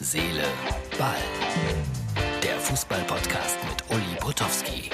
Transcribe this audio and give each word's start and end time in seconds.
Seele, 0.00 0.44
Ball. 0.96 1.16
Der 2.40 2.56
Fußball-Podcast 2.60 3.58
mit 3.68 3.96
Uli 3.96 4.16
Potowski. 4.20 4.90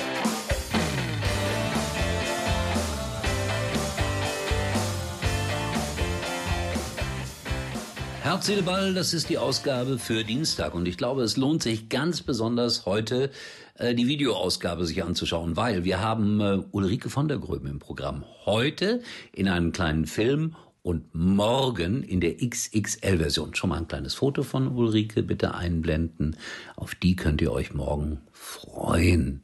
Herz, 8.22 8.46
Seele, 8.46 8.62
Ball, 8.62 8.94
das 8.94 9.12
ist 9.12 9.28
die 9.28 9.36
Ausgabe 9.36 9.98
für 9.98 10.24
Dienstag. 10.24 10.74
Und 10.74 10.88
ich 10.88 10.96
glaube, 10.96 11.22
es 11.22 11.36
lohnt 11.36 11.62
sich 11.62 11.90
ganz 11.90 12.22
besonders 12.22 12.86
heute 12.86 13.30
äh, 13.76 13.94
die 13.94 14.08
Videoausgabe 14.08 14.86
sich 14.86 15.04
anzuschauen, 15.04 15.54
weil 15.54 15.84
wir 15.84 16.00
haben 16.00 16.40
äh, 16.40 16.62
Ulrike 16.70 17.10
von 17.10 17.28
der 17.28 17.36
Gröben 17.36 17.68
im 17.68 17.78
Programm. 17.78 18.24
Heute 18.46 19.02
in 19.34 19.48
einem 19.48 19.72
kleinen 19.72 20.06
Film 20.06 20.56
und 20.84 21.14
morgen 21.14 22.02
in 22.02 22.20
der 22.20 22.36
XXL-Version. 22.36 23.54
Schon 23.54 23.70
mal 23.70 23.78
ein 23.78 23.88
kleines 23.88 24.12
Foto 24.12 24.42
von 24.42 24.68
Ulrike 24.68 25.22
bitte 25.22 25.54
einblenden. 25.54 26.36
Auf 26.76 26.94
die 26.94 27.16
könnt 27.16 27.40
ihr 27.40 27.52
euch 27.52 27.72
morgen 27.72 28.20
freuen. 28.32 29.42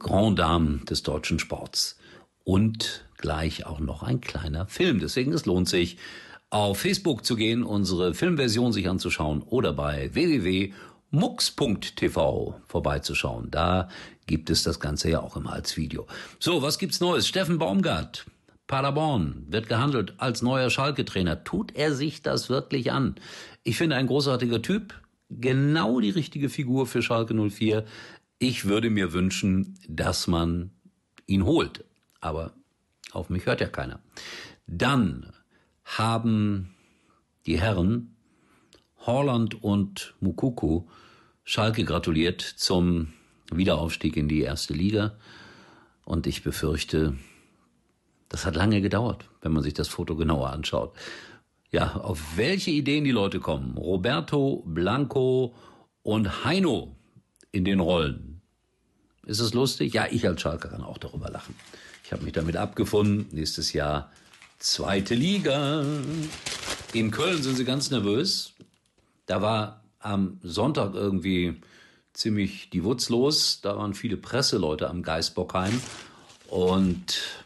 Grand 0.00 0.36
Dame 0.40 0.78
des 0.78 1.04
deutschen 1.04 1.38
Sports. 1.38 1.96
Und 2.42 3.04
gleich 3.18 3.66
auch 3.66 3.78
noch 3.78 4.02
ein 4.02 4.20
kleiner 4.20 4.66
Film. 4.66 4.98
Deswegen 4.98 5.32
es 5.32 5.46
lohnt 5.46 5.68
sich, 5.68 5.96
auf 6.50 6.78
Facebook 6.78 7.24
zu 7.24 7.36
gehen, 7.36 7.62
unsere 7.62 8.12
Filmversion 8.12 8.72
sich 8.72 8.88
anzuschauen 8.88 9.42
oder 9.42 9.72
bei 9.72 10.12
www.mux.tv 10.12 10.72
vorbeizuschauen. 12.66 13.52
Da 13.52 13.88
gibt 14.26 14.50
es 14.50 14.64
das 14.64 14.80
Ganze 14.80 15.08
ja 15.10 15.20
auch 15.20 15.36
immer 15.36 15.52
als 15.52 15.76
Video. 15.76 16.08
So, 16.40 16.62
was 16.62 16.80
gibt's 16.80 16.98
Neues? 16.98 17.28
Steffen 17.28 17.58
Baumgart 17.58 18.26
Paderborn 18.68 19.46
wird 19.48 19.68
gehandelt 19.68 20.14
als 20.18 20.42
neuer 20.42 20.70
Schalke-Trainer. 20.70 21.42
Tut 21.42 21.74
er 21.74 21.94
sich 21.94 22.22
das 22.22 22.48
wirklich 22.50 22.92
an? 22.92 23.16
Ich 23.64 23.76
finde 23.78 23.96
ein 23.96 24.06
großartiger 24.06 24.62
Typ, 24.62 24.94
genau 25.30 26.00
die 26.00 26.10
richtige 26.10 26.50
Figur 26.50 26.86
für 26.86 27.02
Schalke 27.02 27.34
04. 27.34 27.84
Ich 28.38 28.66
würde 28.66 28.90
mir 28.90 29.12
wünschen, 29.12 29.78
dass 29.88 30.26
man 30.26 30.70
ihn 31.26 31.44
holt. 31.44 31.84
Aber 32.20 32.52
auf 33.12 33.30
mich 33.30 33.46
hört 33.46 33.62
ja 33.62 33.68
keiner. 33.68 34.00
Dann 34.66 35.32
haben 35.84 36.74
die 37.46 37.58
Herren 37.58 38.14
Horland 39.06 39.62
und 39.62 40.14
Mukuku 40.20 40.82
Schalke 41.42 41.84
gratuliert 41.84 42.42
zum 42.42 43.14
Wiederaufstieg 43.50 44.18
in 44.18 44.28
die 44.28 44.42
erste 44.42 44.74
Liga. 44.74 45.16
Und 46.04 46.26
ich 46.26 46.42
befürchte, 46.42 47.16
das 48.28 48.44
hat 48.44 48.56
lange 48.56 48.80
gedauert, 48.80 49.24
wenn 49.40 49.52
man 49.52 49.62
sich 49.62 49.74
das 49.74 49.88
Foto 49.88 50.16
genauer 50.16 50.50
anschaut. 50.50 50.94
Ja, 51.70 51.96
auf 51.96 52.36
welche 52.36 52.70
Ideen 52.70 53.04
die 53.04 53.10
Leute 53.10 53.40
kommen. 53.40 53.76
Roberto, 53.76 54.62
Blanco 54.66 55.54
und 56.02 56.44
Heino 56.44 56.96
in 57.52 57.64
den 57.64 57.80
Rollen. 57.80 58.40
Ist 59.26 59.40
es 59.40 59.52
lustig? 59.52 59.92
Ja, 59.92 60.06
ich 60.10 60.26
als 60.26 60.40
Schalker 60.40 60.68
kann 60.70 60.82
auch 60.82 60.96
darüber 60.96 61.28
lachen. 61.30 61.54
Ich 62.04 62.12
habe 62.12 62.24
mich 62.24 62.32
damit 62.32 62.56
abgefunden. 62.56 63.26
Nächstes 63.32 63.74
Jahr 63.74 64.10
zweite 64.58 65.14
Liga. 65.14 65.84
In 66.94 67.10
Köln 67.10 67.42
sind 67.42 67.56
sie 67.56 67.66
ganz 67.66 67.90
nervös. 67.90 68.54
Da 69.26 69.42
war 69.42 69.84
am 69.98 70.38
Sonntag 70.42 70.94
irgendwie 70.94 71.60
ziemlich 72.14 72.70
die 72.70 72.84
Wutz 72.84 73.10
los. 73.10 73.60
Da 73.60 73.76
waren 73.76 73.92
viele 73.92 74.16
Presseleute 74.16 74.88
am 74.88 75.02
Geisbockheim. 75.02 75.78
Und 76.48 77.37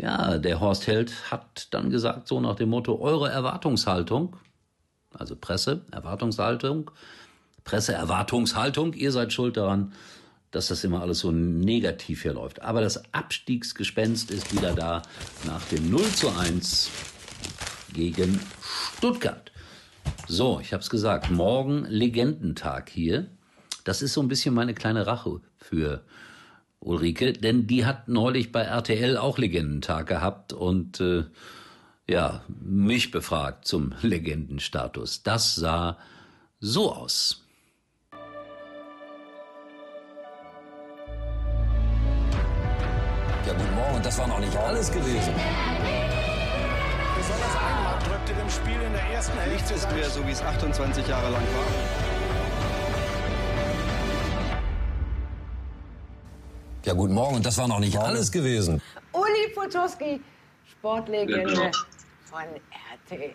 ja, 0.00 0.38
der 0.38 0.60
Horst 0.60 0.86
Held 0.86 1.30
hat 1.30 1.68
dann 1.72 1.90
gesagt, 1.90 2.28
so 2.28 2.40
nach 2.40 2.56
dem 2.56 2.70
Motto, 2.70 3.00
eure 3.00 3.30
Erwartungshaltung, 3.30 4.36
also 5.12 5.34
Presse, 5.36 5.82
Erwartungshaltung, 5.90 6.90
Presseerwartungshaltung, 7.64 8.94
ihr 8.94 9.12
seid 9.12 9.32
schuld 9.32 9.56
daran, 9.56 9.92
dass 10.50 10.68
das 10.68 10.84
immer 10.84 11.02
alles 11.02 11.18
so 11.18 11.32
negativ 11.32 12.22
hier 12.22 12.32
läuft. 12.32 12.62
Aber 12.62 12.80
das 12.80 13.12
Abstiegsgespenst 13.12 14.30
ist 14.30 14.54
wieder 14.54 14.74
da 14.74 15.02
nach 15.44 15.62
dem 15.64 15.90
0 15.90 16.02
zu 16.12 16.30
1 16.30 16.90
gegen 17.92 18.40
Stuttgart. 18.96 19.52
So, 20.26 20.60
ich 20.60 20.72
habe 20.72 20.82
es 20.82 20.88
gesagt, 20.88 21.30
morgen 21.30 21.84
Legendentag 21.84 22.88
hier. 22.88 23.26
Das 23.84 24.00
ist 24.00 24.14
so 24.14 24.22
ein 24.22 24.28
bisschen 24.28 24.54
meine 24.54 24.72
kleine 24.72 25.06
Rache 25.06 25.40
für 25.58 26.02
Ulrike, 26.80 27.32
denn 27.32 27.66
die 27.66 27.84
hat 27.84 28.08
neulich 28.08 28.52
bei 28.52 28.62
RTL 28.62 29.16
auch 29.16 29.38
Legendentag 29.38 30.06
gehabt 30.06 30.52
und 30.52 31.00
äh, 31.00 31.24
ja, 32.06 32.42
mich 32.60 33.10
befragt 33.10 33.66
zum 33.66 33.94
Legendenstatus. 34.02 35.22
Das 35.22 35.54
sah 35.54 35.98
so 36.60 36.92
aus. 36.92 37.44
Ja, 43.46 43.54
guten 43.54 43.74
Morgen, 43.74 44.02
das 44.02 44.18
war 44.18 44.28
noch 44.28 44.40
nicht 44.40 44.56
alles 44.56 44.90
gewesen. 44.90 45.32
Besonders 47.16 47.56
Einmark 47.56 48.04
drückte 48.04 48.34
dem 48.34 48.50
Spiel 48.50 48.80
in 48.86 48.92
der 48.92 49.04
ersten 49.14 49.32
Hälfte. 49.38 49.54
Nichts 49.54 49.70
ist 49.70 49.90
mehr 49.92 50.10
so, 50.10 50.26
wie 50.26 50.32
es 50.32 50.42
28 50.42 51.08
Jahre 51.08 51.30
lang 51.30 51.42
war. 51.42 52.07
Ja, 56.88 56.94
guten 56.94 57.12
Morgen, 57.12 57.42
das 57.42 57.58
war 57.58 57.68
noch 57.68 57.80
nicht 57.80 57.98
alles 57.98 58.32
gewesen. 58.32 58.80
Uli 59.12 59.52
Potowski, 59.54 60.22
Sportlegende 60.64 61.42
Genau. 61.44 61.70
von 62.24 62.44
RTL. 63.10 63.34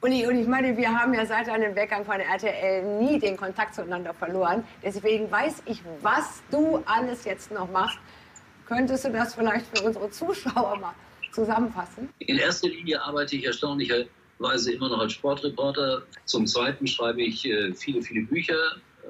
Uli, 0.00 0.26
und 0.26 0.38
ich 0.38 0.46
meine, 0.46 0.74
wir 0.74 0.88
haben 0.88 1.12
ja 1.12 1.26
seit 1.26 1.46
einem 1.50 1.76
Weggang 1.76 2.06
von 2.06 2.18
RTL 2.18 3.02
nie 3.02 3.18
den 3.18 3.36
Kontakt 3.36 3.74
zueinander 3.74 4.14
verloren. 4.14 4.64
Deswegen 4.82 5.30
weiß 5.30 5.62
ich, 5.66 5.82
was 6.00 6.42
du 6.50 6.82
alles 6.86 7.26
jetzt 7.26 7.50
noch 7.52 7.70
machst. 7.70 7.98
Könntest 8.66 9.04
du 9.04 9.10
das 9.12 9.34
vielleicht 9.34 9.66
für 9.76 9.84
unsere 9.84 10.10
Zuschauer 10.10 10.78
mal 10.78 10.94
zusammenfassen? 11.32 12.08
In 12.20 12.38
erster 12.38 12.68
Linie 12.68 13.02
arbeite 13.02 13.36
ich 13.36 13.44
erstaunlicherweise 13.44 14.72
immer 14.72 14.88
noch 14.88 15.00
als 15.00 15.12
Sportreporter. 15.12 16.00
Zum 16.24 16.46
Zweiten 16.46 16.86
schreibe 16.86 17.20
ich 17.20 17.44
äh, 17.44 17.74
viele, 17.74 18.00
viele 18.00 18.22
Bücher 18.24 18.56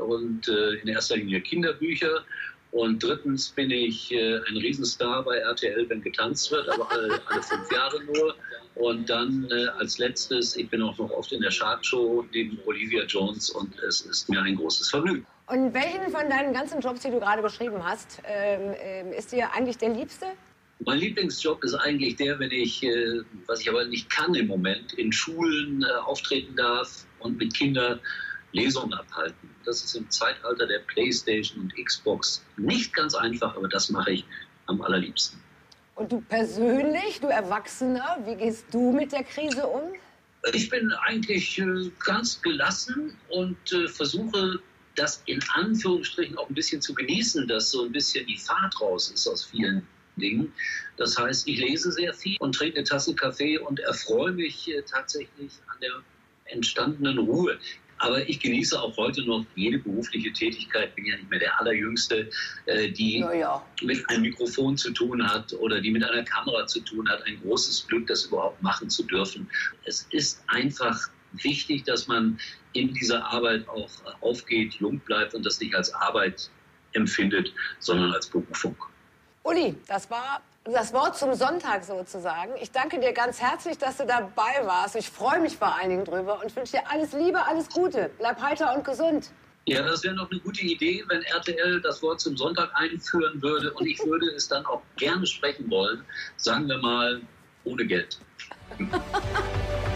und 0.00 0.48
äh, 0.48 0.80
in 0.82 0.88
erster 0.88 1.16
Linie 1.16 1.40
Kinderbücher. 1.40 2.24
Und 2.70 3.02
drittens 3.02 3.48
bin 3.48 3.70
ich 3.70 4.12
äh, 4.12 4.36
ein 4.48 4.56
Riesenstar 4.56 5.24
bei 5.24 5.36
RTL, 5.38 5.88
wenn 5.88 6.02
getanzt 6.02 6.50
wird, 6.50 6.68
aber 6.68 6.90
alle, 6.90 7.20
alle 7.26 7.42
fünf 7.42 7.72
Jahre 7.72 8.02
nur. 8.04 8.34
Und 8.74 9.08
dann 9.08 9.48
äh, 9.50 9.68
als 9.78 9.98
letztes, 9.98 10.54
ich 10.56 10.68
bin 10.68 10.82
auch 10.82 10.96
noch 10.98 11.10
oft 11.10 11.32
in 11.32 11.40
der 11.40 11.50
Shark-Show 11.50 12.26
neben 12.32 12.58
Olivia 12.66 13.04
Jones 13.04 13.50
und 13.50 13.76
es 13.80 14.02
ist 14.02 14.28
mir 14.28 14.40
ein 14.42 14.56
großes 14.56 14.90
Vergnügen. 14.90 15.26
Und 15.46 15.72
welchen 15.72 16.12
von 16.12 16.28
deinen 16.28 16.52
ganzen 16.52 16.80
Jobs, 16.80 17.00
die 17.00 17.10
du 17.10 17.18
gerade 17.18 17.40
beschrieben 17.40 17.82
hast, 17.82 18.20
ähm, 18.24 18.74
ähm, 18.78 19.12
ist 19.12 19.32
dir 19.32 19.50
eigentlich 19.52 19.78
der 19.78 19.88
liebste? 19.88 20.26
Mein 20.80 20.98
Lieblingsjob 20.98 21.64
ist 21.64 21.74
eigentlich 21.74 22.16
der, 22.16 22.38
wenn 22.38 22.52
ich, 22.52 22.84
äh, 22.84 23.22
was 23.46 23.60
ich 23.62 23.68
aber 23.68 23.84
nicht 23.86 24.10
kann 24.10 24.34
im 24.34 24.46
Moment, 24.46 24.92
in 24.92 25.10
Schulen 25.10 25.82
äh, 25.82 26.00
auftreten 26.02 26.54
darf 26.54 27.06
und 27.18 27.38
mit 27.38 27.54
Kindern 27.54 27.98
Lesungen 28.52 28.94
abhalten. 28.94 29.50
Das 29.64 29.82
ist 29.82 29.94
im 29.94 30.08
Zeitalter 30.10 30.66
der 30.66 30.80
Playstation 30.80 31.62
und 31.62 31.84
Xbox 31.84 32.44
nicht 32.56 32.94
ganz 32.94 33.14
einfach, 33.14 33.56
aber 33.56 33.68
das 33.68 33.90
mache 33.90 34.12
ich 34.12 34.24
am 34.66 34.80
allerliebsten. 34.80 35.40
Und 35.94 36.12
du 36.12 36.20
persönlich, 36.20 37.20
du 37.20 37.26
Erwachsener, 37.26 38.18
wie 38.24 38.36
gehst 38.36 38.66
du 38.70 38.92
mit 38.92 39.12
der 39.12 39.24
Krise 39.24 39.66
um? 39.66 39.82
Ich 40.52 40.70
bin 40.70 40.92
eigentlich 40.92 41.58
äh, 41.58 41.90
ganz 42.04 42.40
gelassen 42.40 43.16
und 43.28 43.72
äh, 43.72 43.88
versuche 43.88 44.60
das 44.94 45.22
in 45.26 45.40
Anführungsstrichen 45.54 46.38
auch 46.38 46.48
ein 46.48 46.54
bisschen 46.54 46.80
zu 46.80 46.94
genießen, 46.94 47.46
dass 47.48 47.70
so 47.70 47.84
ein 47.84 47.92
bisschen 47.92 48.26
die 48.26 48.36
Fahrt 48.36 48.80
raus 48.80 49.10
ist 49.10 49.26
aus 49.26 49.44
vielen 49.44 49.86
Dingen. 50.16 50.52
Das 50.96 51.18
heißt, 51.18 51.46
ich 51.48 51.58
lese 51.58 51.92
sehr 51.92 52.12
viel 52.14 52.36
und 52.40 52.54
trinke 52.54 52.78
eine 52.78 52.84
Tasse 52.84 53.14
Kaffee 53.14 53.58
und 53.58 53.80
erfreue 53.80 54.32
mich 54.32 54.68
äh, 54.68 54.82
tatsächlich 54.82 55.52
an 55.68 55.78
der 55.80 55.92
entstandenen 56.46 57.18
Ruhe. 57.18 57.58
Aber 57.98 58.28
ich 58.28 58.40
genieße 58.40 58.80
auch 58.80 58.96
heute 58.96 59.22
noch 59.24 59.44
jede 59.54 59.78
berufliche 59.78 60.32
Tätigkeit. 60.32 60.94
Bin 60.94 61.06
ja 61.06 61.16
nicht 61.16 61.30
mehr 61.30 61.38
der 61.38 61.58
Allerjüngste, 61.60 62.30
äh, 62.66 62.90
die 62.90 63.18
Ja, 63.18 63.32
ja. 63.32 63.66
mit 63.82 64.08
einem 64.08 64.22
Mikrofon 64.22 64.76
zu 64.76 64.92
tun 64.92 65.28
hat 65.28 65.52
oder 65.54 65.80
die 65.80 65.90
mit 65.90 66.04
einer 66.04 66.22
Kamera 66.24 66.66
zu 66.66 66.80
tun 66.80 67.08
hat. 67.08 67.24
Ein 67.26 67.40
großes 67.42 67.86
Glück, 67.88 68.06
das 68.06 68.26
überhaupt 68.26 68.62
machen 68.62 68.88
zu 68.88 69.02
dürfen. 69.04 69.48
Es 69.84 70.06
ist 70.10 70.42
einfach 70.48 70.98
wichtig, 71.32 71.84
dass 71.84 72.06
man 72.08 72.38
in 72.72 72.94
dieser 72.94 73.24
Arbeit 73.24 73.68
auch 73.68 73.90
aufgeht, 74.20 74.74
jung 74.74 74.98
bleibt 75.00 75.34
und 75.34 75.44
das 75.44 75.60
nicht 75.60 75.74
als 75.74 75.92
Arbeit 75.94 76.50
empfindet, 76.92 77.52
sondern 77.80 78.12
als 78.12 78.26
Berufung. 78.28 78.76
Uli, 79.42 79.74
das 79.86 80.10
war 80.10 80.42
das 80.72 80.92
Wort 80.92 81.16
zum 81.16 81.34
Sonntag 81.34 81.84
sozusagen. 81.84 82.52
Ich 82.60 82.70
danke 82.70 83.00
dir 83.00 83.12
ganz 83.12 83.40
herzlich, 83.40 83.78
dass 83.78 83.96
du 83.96 84.06
dabei 84.06 84.64
warst. 84.64 84.96
Ich 84.96 85.08
freue 85.08 85.40
mich 85.40 85.56
vor 85.56 85.74
allen 85.74 85.90
Dingen 85.90 86.04
drüber 86.04 86.40
und 86.42 86.54
wünsche 86.54 86.72
dir 86.72 86.90
alles 86.90 87.12
Liebe, 87.12 87.44
alles 87.46 87.68
Gute. 87.68 88.10
Bleib 88.18 88.40
heiter 88.40 88.74
und 88.74 88.84
gesund. 88.84 89.30
Ja, 89.66 89.82
das 89.82 90.02
wäre 90.02 90.14
noch 90.14 90.30
eine 90.30 90.40
gute 90.40 90.62
Idee, 90.62 91.04
wenn 91.08 91.22
RTL 91.22 91.80
das 91.82 92.02
Wort 92.02 92.20
zum 92.20 92.36
Sonntag 92.36 92.70
einführen 92.74 93.42
würde 93.42 93.72
und 93.74 93.86
ich 93.86 93.98
würde 94.04 94.26
es 94.34 94.48
dann 94.48 94.64
auch 94.64 94.82
gerne 94.96 95.26
sprechen 95.26 95.70
wollen, 95.70 96.04
sagen 96.36 96.68
wir 96.68 96.78
mal 96.78 97.20
ohne 97.64 97.86
Geld. 97.86 98.18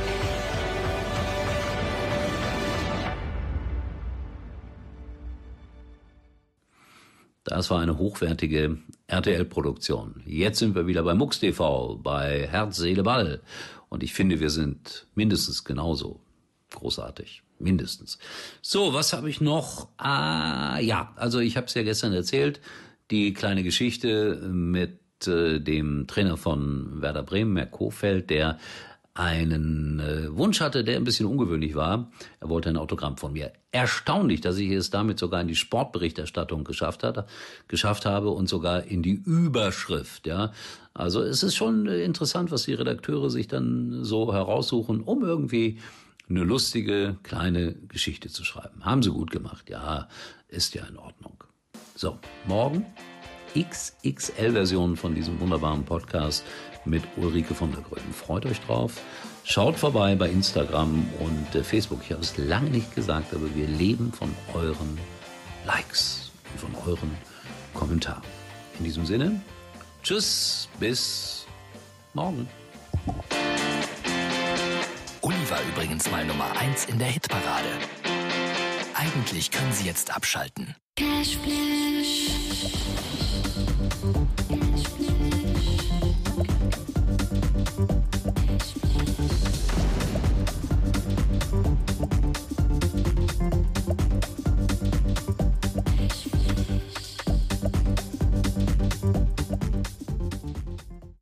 Das 7.45 7.71
war 7.71 7.81
eine 7.81 7.99
hochwertige 7.99 8.79
RTL-Produktion. 9.09 10.23
Jetzt 10.27 10.61
sind 10.61 10.75
wir 10.75 10.87
wieder 10.87 11.03
bei 11.03 11.15
MUX 11.15 11.41
TV, 11.41 11.97
bei 11.97 12.47
Herz, 12.47 12.77
Seele, 12.77 13.03
Ball. 13.03 13.41
Und 13.89 14.03
ich 14.03 14.15
finde, 14.15 14.41
wir 14.41 14.51
sind 14.51 15.07
mindestens 15.15 15.65
genauso 15.65 16.21
großartig. 16.71 17.43
Mindestens. 17.59 18.19
So, 18.61 18.95
was 18.95 19.13
habe 19.13 19.29
ich 19.29 19.41
noch? 19.41 19.89
Ah, 19.97 20.79
ja, 20.81 21.13
also 21.17 21.39
ich 21.39 21.57
habe 21.57 21.67
es 21.67 21.75
ja 21.75 21.83
gestern 21.83 22.13
erzählt, 22.13 22.61
die 23.11 23.33
kleine 23.33 23.63
Geschichte 23.63 24.37
mit 24.51 24.99
äh, 25.27 25.61
dem 25.61 26.07
Trainer 26.07 26.37
von 26.37 27.03
Werder 27.03 27.23
Bremen, 27.23 27.57
Herr 27.57 27.67
Kofeld, 27.67 28.31
der 28.31 28.59
einen 29.15 30.01
äh, 30.01 30.37
Wunsch 30.37 30.61
hatte, 30.61 30.85
der 30.85 30.97
ein 30.97 31.05
bisschen 31.05 31.27
ungewöhnlich 31.27 31.75
war. 31.75 32.11
Er 32.41 32.49
wollte 32.49 32.71
ein 32.71 32.77
Autogramm 32.77 33.19
von 33.19 33.33
mir. 33.33 33.53
Erstaunlich, 33.71 34.41
dass 34.41 34.57
ich 34.57 34.71
es 34.71 34.91
damit 34.91 35.19
sogar 35.19 35.41
in 35.41 35.49
die 35.49 35.57
Sportberichterstattung 35.57 36.65
geschafft 36.65 37.03
hat, 37.03 37.29
geschafft 37.69 38.07
habe 38.07 38.31
und 38.31 38.49
sogar 38.49 38.85
in 38.85 39.03
die 39.03 39.23
Überschrift, 39.25 40.27
ja. 40.27 40.53
Also 40.95 41.23
es 41.23 41.43
ist 41.43 41.55
schon 41.57 41.87
interessant, 41.87 42.51
was 42.51 42.65
die 42.65 42.75
Redakteure 42.75 43.31
sich 43.31 43.49
dann 43.49 44.05
so 44.05 44.33
heraussuchen, 44.33 45.01
um 45.03 45.23
irgendwie 45.23 45.79
eine 46.29 46.45
lustige 46.45 47.17
kleine 47.23 47.75
Geschichte 47.75 48.29
zu 48.29 48.45
schreiben. 48.45 48.85
Haben 48.85 49.03
sie 49.03 49.11
gut 49.11 49.31
gemacht. 49.31 49.69
Ja, 49.69 50.09
ist 50.49 50.75
ja 50.75 50.85
in 50.85 50.99
Ordnung. 50.99 51.45
So, 51.95 52.19
morgen 52.47 52.87
XXL-Version 53.55 54.97
von 54.97 55.15
diesem 55.15 55.41
wunderbaren 55.41 55.85
Podcast 55.85 56.45
mit 56.85 57.03
Ulrike 57.17 57.55
von 57.55 57.73
der 57.73 57.83
Gröben. 57.83 58.13
Freut 58.13 58.47
euch 58.47 58.61
drauf. 58.61 59.01
Schaut 59.45 59.77
vorbei 59.77 60.15
bei 60.15 60.29
Instagram 60.29 61.09
und 61.19 61.55
äh, 61.55 61.65
Facebook. 61.65 62.01
Ich 62.05 62.13
habe 62.13 62.23
es 62.23 62.37
lange 62.37 62.71
nicht 62.71 62.95
gesagt, 62.95 63.35
aber 63.35 63.55
wir 63.55 63.67
leben 63.67 64.13
von 64.13 64.35
euren 64.55 64.99
Likes 65.67 66.31
und 66.53 66.61
von 66.61 66.75
euren 66.87 67.11
Kommentaren. 67.75 68.23
In 68.79 68.85
diesem 68.85 69.05
Sinne, 69.05 69.41
tschüss, 70.03 70.69
bis 70.79 71.47
morgen. 72.15 72.49
Uli 75.23 75.51
war 75.51 75.61
übrigens 75.73 76.11
mal 76.11 76.25
Nummer 76.25 76.51
1 76.59 76.87
in 76.87 76.99
der 76.99 77.09
Hitparade. 77.09 77.69
Eigentlich 78.95 79.51
können 79.51 79.73
Sie 79.73 79.87
jetzt 79.87 80.15
abschalten. 80.15 80.77
Cashflash. 80.97 82.33